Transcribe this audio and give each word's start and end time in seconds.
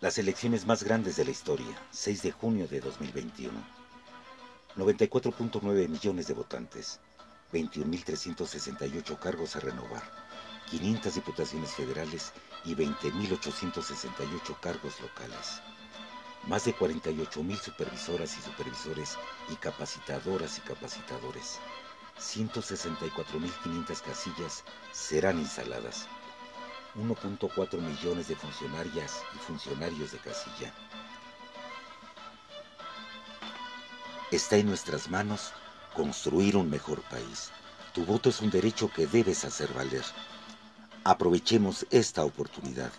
Las 0.00 0.16
elecciones 0.16 0.64
más 0.64 0.82
grandes 0.82 1.16
de 1.16 1.26
la 1.26 1.30
historia, 1.30 1.76
6 1.90 2.22
de 2.22 2.32
junio 2.32 2.66
de 2.66 2.80
2021. 2.80 3.52
94.9 4.76 5.88
millones 5.88 6.26
de 6.26 6.32
votantes, 6.32 7.00
21.368 7.52 9.18
cargos 9.18 9.56
a 9.56 9.60
renovar, 9.60 10.02
500 10.70 11.14
diputaciones 11.16 11.72
federales 11.72 12.32
y 12.64 12.74
20.868 12.74 14.60
cargos 14.60 14.98
locales. 15.02 15.60
Más 16.48 16.64
de 16.64 16.74
48.000 16.74 17.56
supervisoras 17.60 18.38
y 18.38 18.40
supervisores 18.40 19.18
y 19.52 19.56
capacitadoras 19.56 20.56
y 20.56 20.60
capacitadores. 20.62 21.58
164.500 22.18 24.00
casillas 24.00 24.64
serán 24.92 25.38
instaladas. 25.38 26.08
1.4 26.96 27.80
millones 27.80 28.28
de 28.28 28.36
funcionarias 28.36 29.22
y 29.34 29.38
funcionarios 29.38 30.12
de 30.12 30.18
casilla. 30.18 30.72
Está 34.30 34.56
en 34.56 34.66
nuestras 34.66 35.08
manos 35.08 35.52
construir 35.94 36.56
un 36.56 36.70
mejor 36.70 37.00
país. 37.02 37.50
Tu 37.94 38.04
voto 38.04 38.28
es 38.28 38.40
un 38.40 38.50
derecho 38.50 38.90
que 38.90 39.06
debes 39.06 39.44
hacer 39.44 39.72
valer. 39.72 40.04
Aprovechemos 41.04 41.86
esta 41.90 42.24
oportunidad. 42.24 42.92